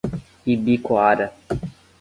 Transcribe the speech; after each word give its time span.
Ibicoara 0.53 1.25